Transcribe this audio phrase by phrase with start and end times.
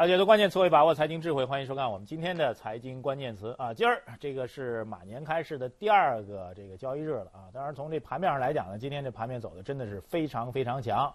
[0.00, 3.74] 啊，解读关键词汇，把握财经智慧，欢迎收看我们今天的财经关键词啊。
[3.74, 7.52] 今儿这个是马年开市的第二个这个交易日了啊。
[7.52, 11.12] 当然，从这盘面上来讲呢，今天这盘面走的真的是非常非常强。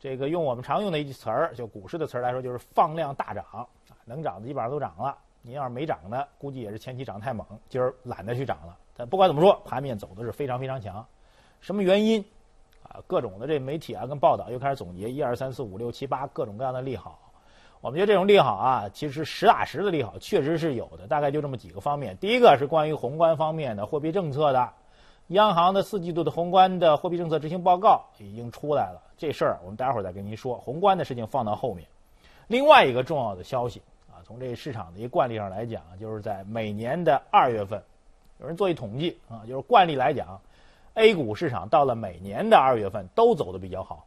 [0.00, 3.68] 这个用我们常用的一句词儿，就股市的词儿来说，就是放量大涨啊，
[4.06, 5.14] 能涨的基本上都涨了。
[5.42, 8.74] 您要是没涨的，估计也是前期涨太猛，今儿懒得去涨了。
[8.96, 11.06] 但不管怎么说，盘面走的是非常非常强。
[11.60, 12.24] 什么原因
[12.84, 13.04] 啊？
[13.06, 17.20] 各种的这媒体啊跟报道又开始总结一二三四五六七八各种各样的利好。
[17.84, 22.16] 我们觉得这种利好啊，其实实打实的利好确实是有的，大概就这么几个方面。
[22.16, 24.70] 第一个是关于宏观方面的货币政策的，
[25.26, 30.54] 央行的四季度的宏观的货币政策执行报告已经出来了，这事儿我们待会儿再跟您说。
[30.56, 31.86] 宏观的事情放到后面。
[32.46, 37.82] 另外一个重要的消息啊，从这市场的一个惯例上来讲，就是在每年的二月份，
[38.40, 40.40] 有人做一统计啊，就是惯例来讲
[40.94, 44.06] ，A 股市场到了每年的二月份都走的比较好。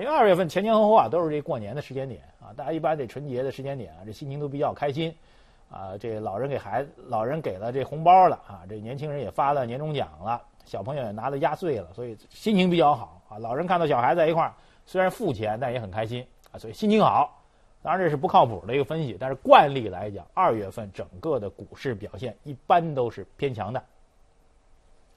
[0.00, 5.14] 为二月份前前后后啊都是这过年的时间点啊，大家一般这春节的时间点啊，这心情都比较开心，
[5.70, 13.36] 啊，这老人给孩子，老人给了这红包了啊，这年轻人也发了年终奖了，小朋友也拿了压岁了，所以心情比较好啊。
[13.38, 14.54] 老人看到小孩在一块儿，
[14.86, 17.38] 虽然付钱，但也很开心啊，所以心情好。
[17.82, 23.82] 当然这是不靠谱的一个分析，但是惯例来讲，二月份整个的股市表现一般都是偏强的。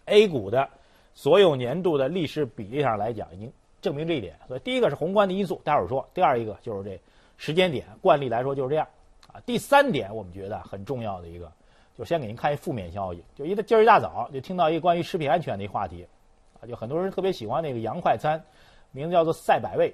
[0.06, 0.68] A 股的
[1.14, 3.54] 所有年度的历史比例上来讲，已经。
[3.86, 7.00] 证明这一点，所以第一个是宏观的因素，待会儿说；第二一个就是这
[7.38, 8.88] 时间点，惯例来说就是这样
[9.32, 9.40] 啊。
[9.46, 11.52] 第三点，我们觉得很重要的一个，
[11.96, 16.04] 就先给您看一负面消息，就一个今儿一大早就听到一个关于食品安全的一话题
[16.60, 18.44] 啊，就很多人特别喜欢那个洋快餐，
[18.92, 19.94] 名字叫做赛百味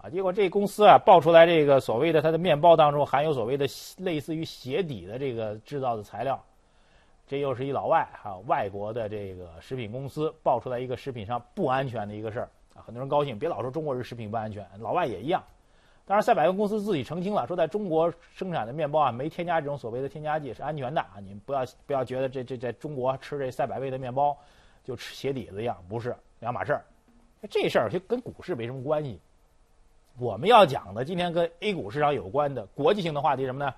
[0.00, 3.66] 啊，结果这公司啊爆出来这个所谓的它的面包当中含有所谓的
[3.98, 6.40] 类似于鞋底的这个制造的材料，
[7.26, 12.48] 这又是一老外哈，外国的这个食品公司爆出来一个食品上不安全的一个事儿。
[12.84, 15.42] 很多人高兴，别老说中国人食品不安全，老外也一样。
[16.04, 21.14] 当然，赛百味公司自己澄清了，说在中国生产的面包啊，没添加这种所谓的添加剂，是安全的啊。
[21.20, 24.36] 你们不要不要觉得这这在中国吃这赛百味的面包
[24.82, 26.84] 就吃鞋底子一样，不是两码事儿。
[27.48, 29.18] 这事儿就跟股市没什么关系。
[30.18, 33.72] 我们要讲的今天跟 A 股市场有关的国际性的话题什么呢？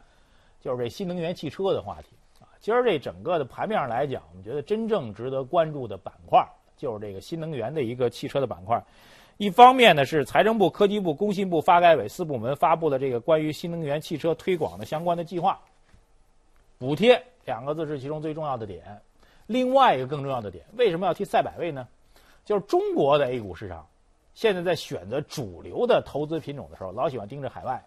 [0.60, 2.09] 就是这新能源汽车的话题
[2.41, 2.48] 啊。
[2.59, 6.43] 今儿这整个的盘面上来讲，我们觉得真正值得关注的板块。
[6.84, 8.84] 就是这个新能源的一个汽车的板块，
[9.39, 15.59] 一方面呢是财政部、科技部、工信部、发改委四部门发布了这个关于新能源汽车推广的相关的计划，
[16.78, 19.00] 补贴两个字是其中最重要的点。
[19.47, 21.89] 另外一个更重要的点，为什么要提赛百味呢？
[22.44, 23.87] 就是中国的 A 股市场
[24.34, 27.83] 现在在选择主流的投资品种的时候，老喜欢盯着海外。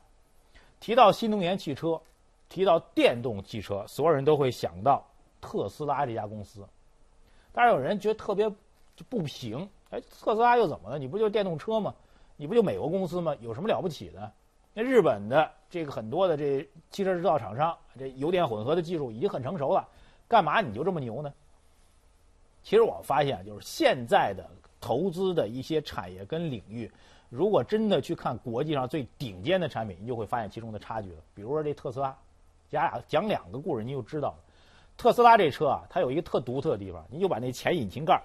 [0.79, 2.01] 提到新能源汽车，
[2.49, 5.05] 提到电动汽车，所有人都会想到
[5.39, 6.65] 特斯拉这家公司。
[7.53, 8.51] 当然有人觉得特别。
[8.97, 10.99] 就不行，哎，特斯拉又怎么了？
[10.99, 11.93] 你不就电动车吗？
[12.35, 13.33] 你不就美国公司吗？
[13.39, 14.29] 有什么了不起的？
[14.73, 19.87] 那日本的这个很多的这汽车制造厂商，这油电混合的技术已经很成熟了，
[20.27, 21.31] 干嘛你就这么牛呢？
[22.63, 24.49] 其实我发现，就是现在的
[24.81, 26.91] 投资的一些产业跟领域，
[27.29, 31.17] 如果真的去看国际上最顶尖的产品，你就会发现其中的差距了。
[31.33, 32.15] 比如说这特斯拉，
[32.69, 34.37] 讲俩讲两个故事，你就知道了。
[34.97, 38.21] 特斯拉这车啊，它有一个特独特的地方，你就把那前引擎盖。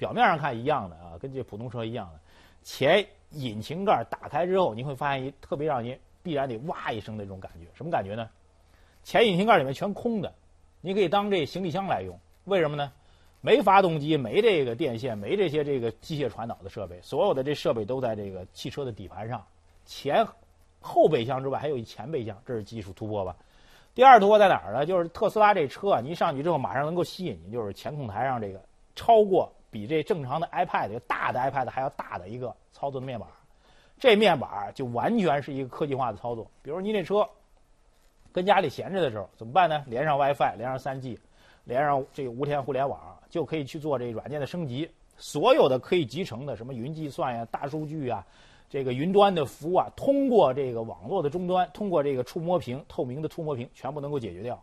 [0.00, 2.18] 表面上看一样的啊，跟这普通车一样的，
[2.62, 8.26] 前引擎盖打开之后，你会发现一特别让您必然得哇一声的这种感觉，什么感觉呢？
[9.04, 10.32] 前引擎盖里面全空的，
[10.80, 12.18] 你可以当这行李箱来用。
[12.44, 12.90] 为什么呢？
[13.42, 19.44] 没发动机，没这个电线，没这些这个机械传导的设备，所有的这设备都在这个汽车的底盘上。
[19.84, 20.26] 前
[20.80, 23.36] 后备箱之外还有一前备箱，这是技术突破吧？
[23.94, 24.86] 第二突破在哪儿呢？
[24.86, 28.60] 就是特斯拉这车啊，您上去之后马上能够吸引你，就是前控台上这个
[28.96, 29.52] 超过。
[29.70, 33.28] 比这正常的 iPad 就大的 iPad 还要大的一个操作的面板，
[33.98, 36.50] 这面板就完全是一个科技化的操作。
[36.62, 37.28] 比如您这车
[38.32, 39.84] 跟家里闲着的时候怎么办呢？
[39.86, 41.18] 连上 WiFi，连上 3G，
[41.64, 44.90] 连上这个无线互联网，就可以去做这软件的升级。
[45.16, 48.26] 所有的可以集成的什么云计算呀、大数据啊、
[48.68, 54.58] 这个云端的服务啊，通过这个网络的终端，通过这个触摸屏、透明的触摸屏，全部能够解决掉。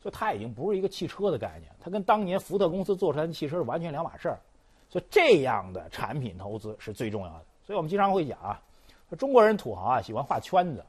[0.00, 4.40] 所以它已经不是一个汽车的概念，它跟当年福特公司做出来的汽车是完全两码事儿。
[4.88, 7.44] 所以这样的产品投资是最重要的。
[7.64, 8.60] 所以我们经常会讲啊，
[9.08, 10.84] 说中国人土豪啊喜欢画圈子，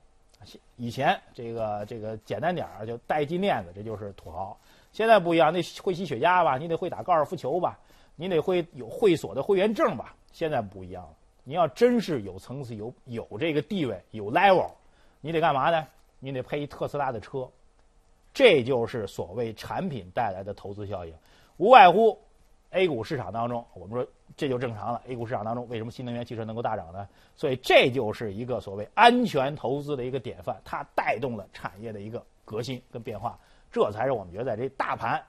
[0.78, 4.58] 以前这个这个简单点儿就戴金链子，这就是土豪。
[4.92, 7.78] 现在不一样，那会吸雪茄吧，你得会打高尔夫球吧，
[8.16, 10.16] 你得会有会所的会员证吧。
[10.32, 11.14] 现在不一样了，
[11.44, 14.72] 你要真是有层次、有有这个地位、有 level，
[15.20, 15.86] 你得干嘛呢？
[16.20, 17.48] 你得配一特斯拉的车。
[18.34, 21.14] 这就是所谓产品带来的投资效应，
[21.58, 22.18] 无外乎
[22.70, 25.02] A 股市场当中，我们说这就正常了。
[25.08, 27.08] A 股市场当中，为什么新能源汽车能够大涨呢？
[27.36, 33.38] 所以这就是一个所谓安全投资的一个典范，它带动了产业的一个革新跟变化，
[33.72, 35.22] 这才是我们觉得在这大盘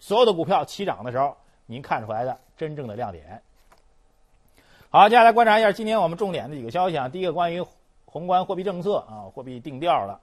[0.00, 1.36] 所有的股票齐涨的时候，
[1.66, 3.40] 您看出来的真正的亮点。
[4.90, 7.08] 好，接下来观察一下今天我们重点的几个消息啊。
[7.08, 7.64] 第一个关于
[8.04, 10.20] 宏观货币政策啊，货币定调了。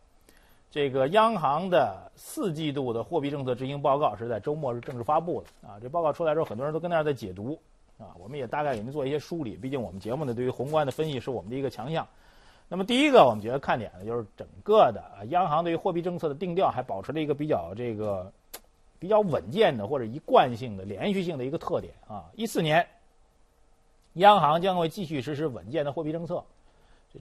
[0.72, 5.80] 这个央行的四季度的货币政策执行报告是在周末是正式发布的啊。
[5.82, 7.60] 这报告出来之后，很多人都跟那儿在解读
[7.98, 8.14] 啊。
[8.20, 12.08] 我们也大概给您做一些梳理，毕竟我们节目呢对于宏观的分析是我们的一个强项。
[12.68, 18.32] 那么第一个我们觉得看点呢，就是整个的央行对于货币政策的定调还保持了一个比较这个
[19.00, 22.26] 比较稳健的或者一贯性的连续性的一个特点啊。
[22.36, 22.86] 一四年，
[24.14, 26.44] 央行将会继续实施稳健的货币政策。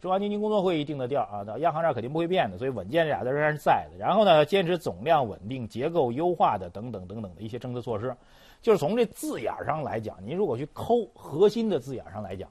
[0.03, 3.97] 中央经济工作会议定的调啊，到央行这肯定不会变的，所以稳健这俩字仍然是在的。
[3.99, 8.15] 然后呢，坚持总量稳定、结构优化的等等等等的一些政策措施，
[8.61, 12.47] 就是从这字眼上来讲，您如果去抠核心的字眼上来讲，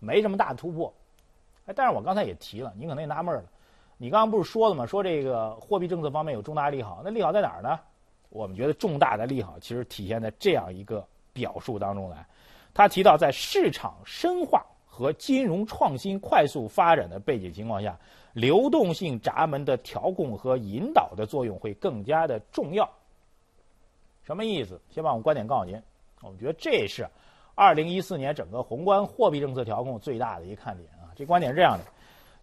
[0.00, 0.92] 没什么大的突破。
[1.66, 3.44] 哎，但是我刚才也提了，您可能也纳闷了，
[3.96, 4.84] 你刚刚不是说了吗？
[4.84, 7.78] 说这个货币政策方面有重大利好，那利好在哪儿呢？
[8.30, 12.26] 我们觉得重大的利好其实体现在这样一个表述当中来，
[12.74, 14.60] 他提到在市场深化。
[14.94, 17.98] 和金融创新快速发展的背景情况下，
[18.32, 22.88] 流动性闸门的调控和引导的作用会更加的重要。
[24.22, 24.80] 什么意思？
[24.90, 25.82] 先把我们观点告诉您。
[26.22, 27.04] 我们觉得这是
[27.56, 31.10] 二零一四年整个宏观货币政策调控最大的一个看点啊。
[31.16, 31.84] 这观点是这样的，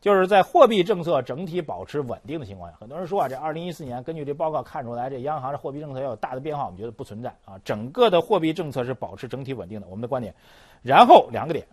[0.02, 7.58] 就是在货币政策整体保持稳定的情况下，很多人说啊，这二零一四年根据这报告看出来，这央行的货币政策要有大的变化，我们觉得不存在啊。
[7.64, 10.36] 整个的货币政策是保持整体稳定的，我们的观点。
[10.82, 11.66] 然后两个点。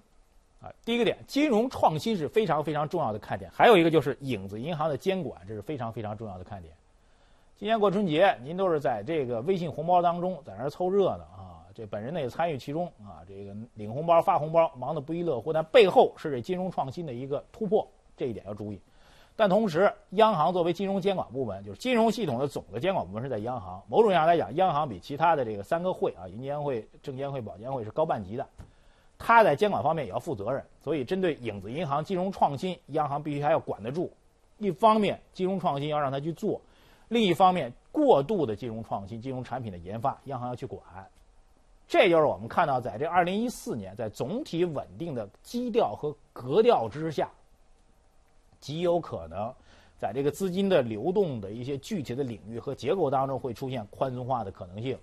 [0.61, 6.75] 啊，第一个点，金融创新是非常非常重要的看点，还有一个就是影子银行的监管，这是非常非常重要的看点。
[7.57, 15.53] 今年过春节，您都是在这个微信红包当中在那儿凑热闹啊，这本人呢也参与其中啊，这个领红包、发红包，忙得不亦乐乎。
[15.53, 18.81] 但背后是这金融创新的一个突破，这一点要注意。
[19.37, 23.81] 但同时，央行作为金融监管部门，就是金融系统的总的监管部门是在央行。
[23.89, 28.45] 某种意义上来讲，央行比其他的这个三个会啊，银监会、证监会、保监会是高半级的。
[29.19, 34.11] 他在监管方面也要负责任，所以针对影子银行金融创新，央行必须还要管得住。
[34.59, 36.61] 一方面，金融创新要让他去做；
[37.09, 40.81] 另一方面，过度的金融创新、金融产品的研发，央行要去管。
[41.87, 47.31] 这就是我们看到，在这二零一四年，在总体稳定的基调和格调之下，
[48.61, 49.53] 极有可能
[49.97, 54.99] 在这个资金的流动的一些具体的领域和结构当中，会出现宽松化的可能性。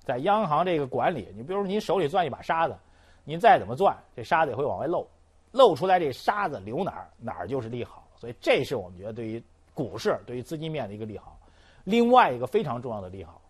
[0.00, 2.76] 在央行这个管理，你比如说，您手里攥一把沙子。
[3.24, 5.06] 您再怎么钻，这沙子也会往外漏，
[5.52, 9.42] 漏出来这沙子流哪儿哪儿就是利好，所以这是我们觉得对于
[9.74, 11.38] 股市、对于资金面的一个利好。
[11.84, 13.40] 另外一个非常重要的利好，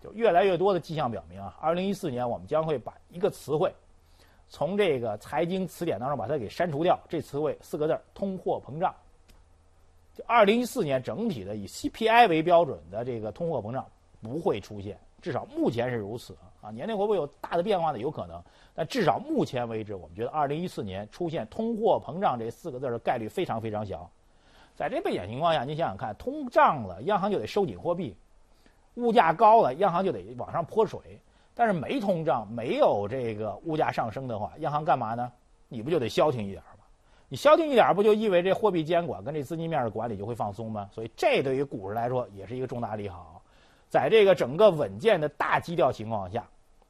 [0.00, 3.72] 就越来越多的迹象表明啊，二零一四年我们将会把一个词汇
[4.48, 8.94] 从这个财经词典当中把它给删除掉，这词汇四个字通货膨胀。
[10.14, 13.84] 就二零一四年整体的以 CPI 为标准的这个通货膨胀
[14.22, 16.70] 不会出现，至少目前是如此啊。
[16.70, 17.98] 年内会不会有大的变化呢？
[17.98, 18.42] 有可能。
[18.74, 24.10] 但至少目前为止，我们觉得二零一四年出现通货膨胀这四个字的概率非常非常小。
[24.74, 28.14] 在这背景情况下，您想想看，通胀了，央行就得收紧货币；
[28.96, 31.00] 物价高了，央行就得往上泼水。
[31.54, 35.32] 但是没通胀，没有这个物价上升的话，央行干嘛呢？
[35.68, 36.84] 你不就得消停一点吗？
[37.30, 40.88] 你消停一点，不就意味着货币监管跟这资金面的管理就会放松吗？
[40.92, 43.33] 所以这对于股市来说也是一个重大利好。
[43.94, 46.44] 在这个整个稳健的大基调情况下。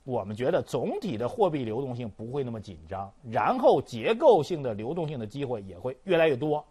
[0.05, 6.65] 我们觉得总体的货币流动性不会那么紧张，然后结构性的流动性的机会也会越来越多。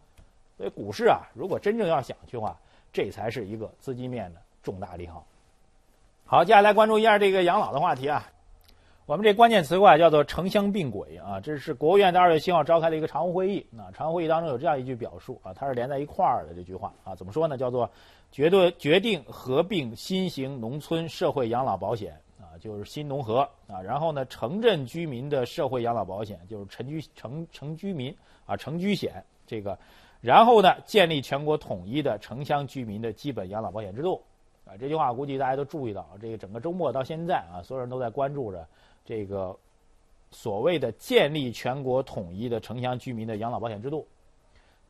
[0.58, 2.60] 所以股市啊，如果真正要想去的话，
[2.92, 5.24] 这才是一个资金面的重大利好。
[6.26, 8.28] 好，接下来关注一下这个养老的话题啊。
[9.06, 13.66] 我们这关键词块叫做城乡并轨啊，这是国务院在二月七号召开的一个常务会议。
[13.70, 17.58] 那常务会议当中有这样一句表述啊，它是连在一块儿的这句话啊，怎么说呢？
[17.58, 17.90] 叫做
[18.32, 22.56] 决对决定合并新型农村社会养老保险啊。
[22.62, 29.78] 就是新农合啊，然后呢，城镇居民的社会养老保险就是城居城城居民啊城居险这个，
[30.22, 34.24] 然后呢，建立全国统一的城乡居民的基本养老保险制度
[34.66, 34.78] 啊。
[34.80, 38.68] 这句话估计大家都注意到，这个整个周末到现在啊，所有人都在关注着
[39.06, 39.58] 这个
[40.32, 44.08] 所谓的建立全国统一的城乡居民的养老保险制度。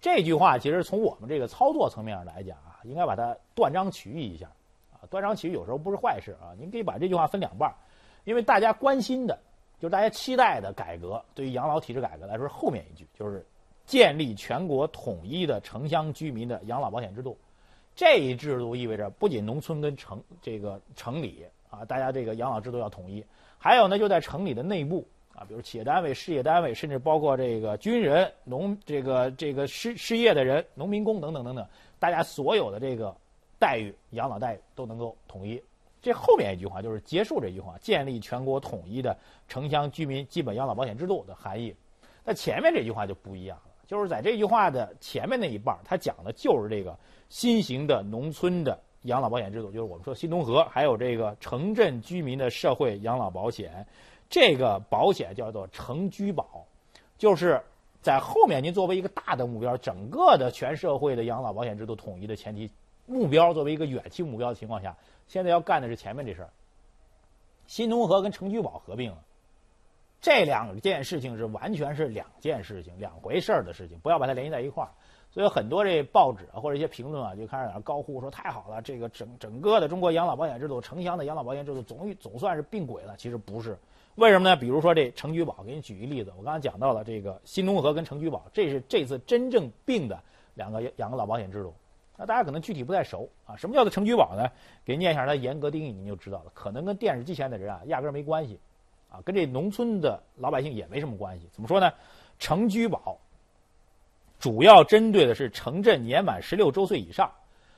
[0.01, 4.51] 这句话其实从我们这个操作层面上来讲啊，应该把它断章取义一下
[4.91, 5.07] 啊。
[5.09, 6.51] 断章取义有时候不是坏事啊！
[6.59, 7.73] 您可以把这句话分两半，
[8.25, 9.39] 因为大家关心的，
[9.79, 13.45] 就是大家期待的改革，对于养老体制改革来说，后面一句就是
[13.85, 17.37] 建立全国统一的城乡居民的养老保险制度。
[17.95, 23.23] 这一制度意味着不仅农村跟城这个城里啊，大家这个养老制度要统一。
[23.57, 31.65] 还有呢，就在城里的内部啊，比如企业单位、事业单位，甚至包括这个军人、农这个这个失失业的人、农民工等等等等，
[31.99, 33.15] 大家所有的这个
[33.57, 35.61] 待遇、养老待遇都能够统一。
[36.01, 41.73] 这后面一句话就是结束这句话，建立全国统一的城乡居民基本养老保险制度的含义。
[42.25, 46.97] 那前面这句话就不一样了，就是在这句话的前面那一半，它讲的就是这个
[47.29, 53.85] 新型的农村的养老保险制度，就是我们说新农合，还有这个城镇居民的社会养老保险。
[54.31, 56.65] 这个保险叫做城居保，
[57.19, 57.61] 就是
[58.01, 62.71] 在后面您作为一个大的目标，整个的全社会的养老保险制度统一的前提
[63.05, 64.97] 目标，作为一个远期目标的情况下。
[65.27, 66.49] 现在要干的是前面这事儿，
[67.67, 69.23] 新农合跟城居保合并了，
[70.23, 74.89] 这两件事情是完全是两件事情、两回事儿的事情，不要把它联系在一块儿。
[75.29, 83.17] 所以很多这报纸啊或者一些评论啊就开始在那高呼说太好了，这个整整个的中国养老保险制度、城乡的养老保险制度总总算是并轨了。
[83.17, 83.77] 其实不是，
[84.15, 84.55] 为什么呢？
[84.55, 90.17] 比如说这城居保，给你举一例子，我刚才讲到了这个新农合跟城居保，这是这次真正并的
[90.53, 91.73] 两个养老保险制度。
[92.15, 94.49] 那大家可能具体不太熟啊，什么叫做城居保呢？
[94.85, 96.51] 给念一下它严格定义，您就知道了。
[96.53, 98.57] 可能跟电视机前的人啊压根儿没关系，
[99.13, 101.47] 啊，跟这农村的老百姓也没什么关系。
[101.51, 101.93] 怎么说呢？
[102.39, 103.15] 城居保
[104.39, 107.31] 主要针对的是城镇年满十六周岁以上、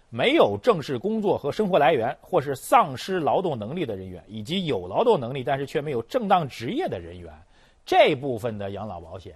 [0.10, 7.32] 没有正式工作和生活来源，或是丧失劳动能力的人员，以及有劳动能力但是却没有正当职业的人员，
[7.86, 9.36] 这部分的养老保险。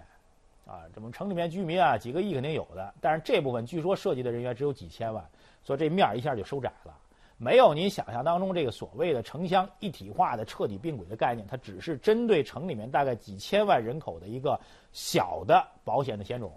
[0.66, 5.24] 啊，这么城里面居民啊，几个亿肯定有的，但是这部分据说涉及的人员只有几千万，
[5.64, 6.96] 所以这面儿一下就收窄了，
[7.42, 14.60] 没有您想象当中这个所谓的城乡一体化的彻底并轨的概念，它只是针对城里面大概几千万人口的一个
[14.92, 16.52] 小的保险的险种。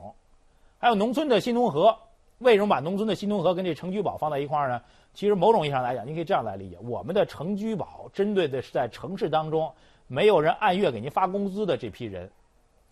[0.78, 1.96] 还有农村的新农合，
[2.38, 4.82] 为什么把农村的新农合跟这城居保放在一块儿呢？
[5.14, 9.72] 其实某种意义上来讲，您可以这样来理解：我们的城居保针对的是在城市当中
[10.08, 12.28] 没有人按月给您发工资的这批人。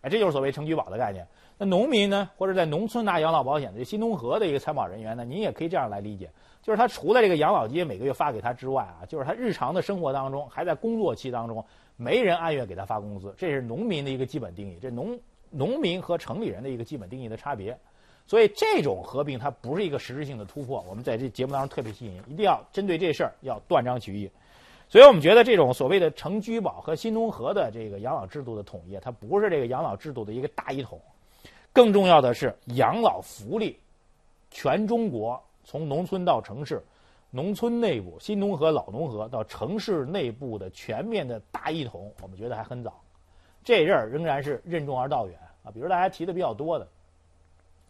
[0.02, 1.26] 哎，这就是所谓城居保的概念。
[1.62, 6.31] 那农民呢，或者在农村拿养老保险的这新农合的一个参保人员呢，您也可以这样来理解，
[6.62, 11.62] 就是他除了这个养老金每个月发给他之外啊，就是他日常的生活当中，还在工作期当中，
[11.99, 14.79] 没人按月给他发工资，这是农民的一个基本定义。
[14.81, 17.79] 这农农民和城里人的一个基本定义的差别。
[18.26, 20.83] 所以这种合并它不是一个实质性的突破。
[20.88, 24.31] 我们在这节目当中特别吸引，一定要针对这事儿要断章取义。
[24.88, 31.00] 所以我们觉得这种所谓的城居保和新农合的这个养老制度的统一，它不是这个养老制度的一个大一统，
[31.73, 33.79] 更重要的是养老福利，
[34.50, 36.83] 全中国从农村到城市，
[37.31, 43.00] 农村内部新农合、老农合到城市内部的全面的大一统，我们觉得还很早，
[43.62, 45.71] 这阵儿仍然是任重而道远啊。
[45.71, 46.89] 比如大家提的比较多的，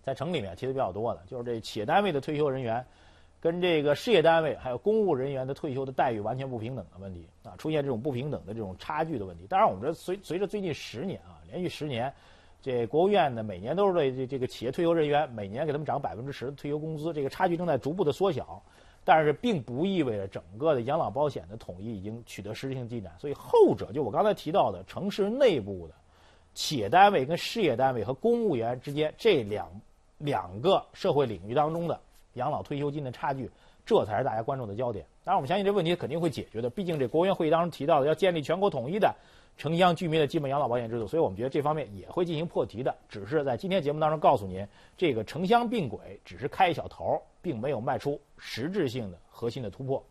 [0.02, 2.84] 在城里面提的比较多的，就是这企业单位的退休人员。
[3.42, 9.46] 跟这个事业单位还有公务人员的退休的待遇完全不平等的问题啊，出现这种不平等的这种差距的问题。
[9.48, 12.12] 当然，我们这随随着最近十年啊，连续十年，
[12.62, 18.62] 这国务院呢每年都是对这这个企业退休人员每年给他们涨百分之十的退休工资，这个差距正在逐步的缩小。
[19.02, 23.10] 但是，并不意味着整个的养老保险的统一已经取得实质性进展。
[23.18, 25.94] 所以，后者就我刚才提到的城市内部的
[26.52, 29.68] 企业单位跟事业单位和公务员之间这两
[30.18, 31.98] 两个社会领域当中的。
[32.34, 33.50] 养老退休金的差距，
[33.86, 35.04] 这才是大家关注的焦点。
[35.24, 36.68] 当然，我们相信这问题肯定会解决的。
[36.68, 39.16] 毕竟这国务院会议当中提到的要建立全国统一的
[39.60, 42.96] 城乡居民的基本养老保险制度，所以我们觉得这方面也会进行破题的。
[43.10, 50.02] 只是在今天节目当中告诉您，这个城乡并轨只是开一小头，并没有迈出实质性的核心的突破。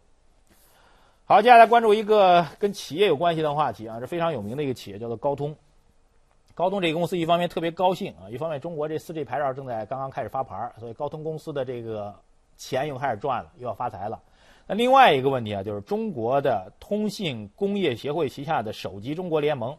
[1.25, 5.55] 好，接下来关注一个跟企业有关系的话题啊，是非常有名的一个企业，叫做高通。
[6.53, 12.13] 高通这个公司一方面特别高兴啊，一方面中国这四 G 牌照正在刚刚开始发牌，所以高通公司的这个
[12.55, 14.21] 钱又开始赚了，又要发财了。
[14.71, 19.75] 那另外一个问题啊，就是中国的通信工业协会旗下的手机中国联盟，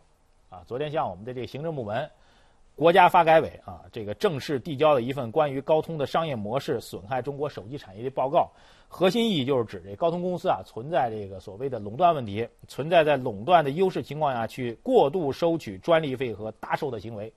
[0.49, 2.11] 啊，昨天向我们的这个行政部门、
[2.75, 8.51] 国家发改委啊，这个正式递交了一份关于高通的商业模式损害中国手机产业的报告。
[8.89, 17.33] 核心意义就是指这高通公司啊存在这个所谓的垄断问题，存在在垄断的优势情况下去过度收取专利费和大售的行为，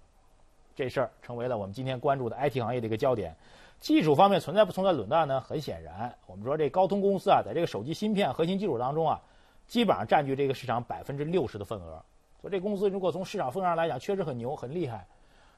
[0.75, 3.35] 这事儿成为了我们今天关注的 IT 行业的一个焦点。
[3.83, 5.41] 技术方面存在不存在垄断呢？
[5.41, 9.21] 很显然，我们说这高通公司啊，在这个手机芯片核心技术当中啊，
[9.67, 12.01] 基本上占据这个市场百分之六十的份额。
[12.39, 15.05] 说这公司如果从市场份额上来讲，确实很牛很厉害。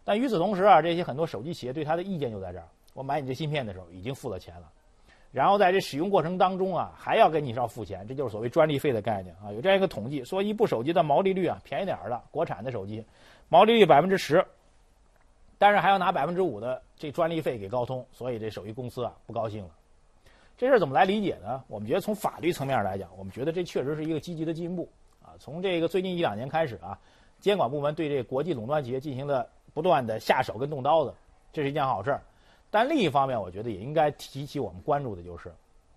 [0.03, 2.65] 但与此同时啊，这些很多手机企业对它的意见就在这儿：
[2.96, 4.72] 我买你这芯片的时候已经付了钱了。
[5.32, 9.51] 然后在这使用过程当中啊，还要给你要付钱，这就是所谓专利费的概念啊。
[9.51, 13.05] 有这样一个统计，说一部手机的毛利率啊，便宜点儿的国产的手机，
[13.50, 14.44] 毛利率百分之十，
[15.58, 19.70] 但是还要拿百分之五的这专利费给高通，所以这手机公司啊不高兴了。
[20.58, 21.64] 这事儿怎么来理解呢？
[21.68, 24.88] 我们觉得从法律层面上来讲，我们觉得这确实是一个积极的进步
[25.22, 25.36] 啊。
[25.40, 26.98] 从这个最近一两年开始啊，
[27.40, 31.14] 监管部门对这国际垄断企业进行了不断的下手跟动刀子，
[31.52, 32.22] 这是一件好事儿。
[32.72, 35.52] 但另一方面，我觉得也应该提起我们关注的就是，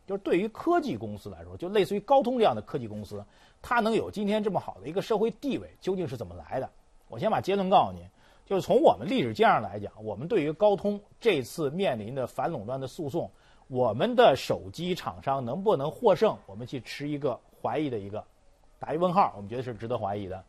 [0.06, 3.24] 就是对于科技公司来说，就类似于高通这样的科技公司，
[3.62, 6.68] 它能有今天这么好的一个社会地位，究竟是怎么来的？
[7.08, 8.04] 我先把结论告诉您，
[8.48, 13.30] 就是从我们历史经验来讲，我们对于高通这次面临的反垄断的诉讼，
[13.66, 18.24] 我们的手机厂商能不能获胜，我们去持一个怀疑的一个
[18.78, 20.42] 打一问号，我们觉得是值得怀疑的。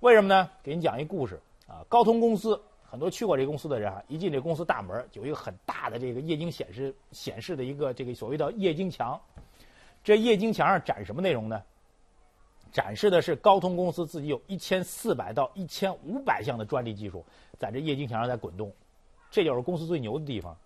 [0.00, 0.50] 为什么呢？
[0.64, 9.20] 给你讲一故事啊，高通公司很多去过这公司的人啊，一进这公司大门，有一个很大的这个液晶显示显示的一个这个所谓的液晶墙，
[10.02, 11.62] 这液晶墙上展什么内容呢？
[12.74, 17.24] 展示的是高通公司自己有一千四百到一千五百项的专利技术，
[17.56, 18.72] 在这液晶墙上在滚动，
[19.30, 20.56] 这就是公司最牛的地方。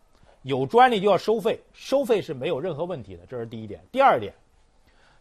[0.40, 3.84] 有专利就要收费，收费是没有任何问题的，这是第一点。
[3.92, 4.32] 第二点，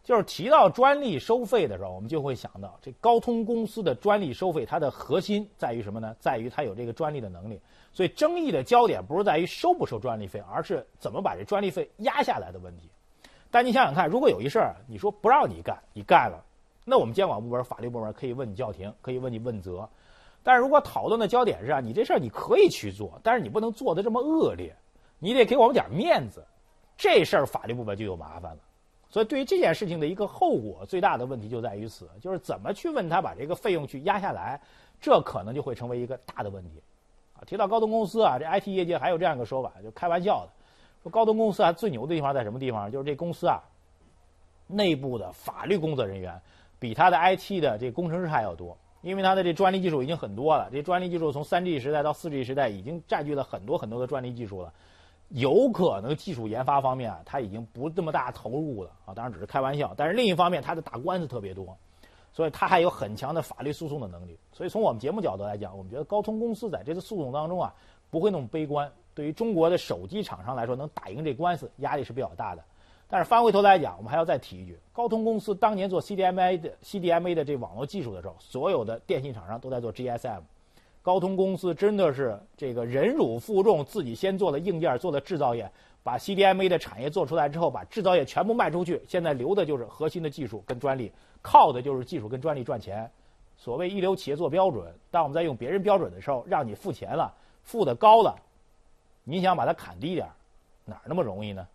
[0.02, 6.16] 就是提到专利收费的时候，我们就会想到这高通公司的专利收费，它的核心在于什么呢？
[6.18, 7.60] 在于它有这个专利的能力。
[7.92, 12.88] 所以争议的焦点不是在于收不收专利费，而是怎么把这专利费压下来的问题。
[13.50, 16.42] 但你想想看，如果有一事儿，你说不让你干，你干了。
[16.88, 19.86] 那我们监管部门、法律部门可以问你叫停，可以问你问责，
[20.42, 24.74] 但是如果讨论的焦点是啊，你这事儿你可以去做，但是你不能做的这么恶劣，
[25.18, 26.42] 你得给我们点面子，
[26.96, 28.58] 这事儿法律部门就有麻烦了。
[29.10, 34.58] 所以对于这件事情的一个后果，最大的问题就在于此，就是怎么去问他把这个费用去压下来，
[34.98, 36.82] 这可能就会成为一个大的问题。
[37.34, 40.52] 啊，提到高通公司啊，这 IT 业界还有这样一个说法，就开玩笑的，
[41.02, 42.90] 说高通公司啊最牛的地方在什么地方？
[42.90, 43.62] 就是这公司啊
[44.66, 46.40] 内部的法律工作人员。
[46.78, 50.68] 比他的 IT 的这工程师还要多，因为他的这专利技术已经很多了。
[50.72, 54.72] 这专利技术从 3G 时代到 4G 时代，已经占据了很多很多的专利技术了。
[55.30, 59.12] 有可能技术研发方面啊，他已经不这么大投入了啊。
[59.12, 59.92] 当然只是开玩笑。
[59.96, 61.76] 但是另一方面，他的打官司特别多，
[62.32, 64.38] 所以他还有很强的法律诉讼的能力。
[64.52, 67.74] 所以从我们节目角度来讲，我们觉得高通公司在这次诉讼当中啊，
[68.08, 68.90] 不会那么悲观。
[69.14, 72.64] 对于中国的手机厂商来说，能打赢这官司，压力是比较大的。
[73.10, 80.42] 但是翻回头来讲，我们还要再提一句：高通公司当年做 CDMA 的 CDMA 的这网络技术的时候，所有的电信厂商都在做 GSM。
[81.00, 85.70] 高通公司真的是这个忍辱负重，自己先做了硬件，做了制造业，
[86.02, 93.10] 把 CDMA 的产业做出来之后，把制造业全部卖出去，现在留的就是核心的技术跟专利，靠的就是技术跟专利赚钱。
[93.56, 98.36] 所谓一流企业做标准，当我们在用别人标准的时候，让你付钱了，付的高了，
[99.24, 100.28] 你想把它砍低点
[100.84, 101.66] 哪那么容易呢？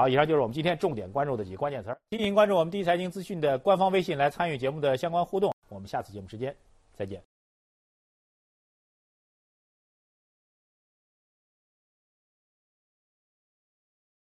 [0.00, 1.98] 好，以上就是我们今天重点关注的几个关键词儿。
[2.10, 5.52] 欢迎关注我们第一财经资讯的官方微信来参与节目的相关互动。
[5.68, 6.56] 我们下次节目时间
[6.94, 7.29] 再见。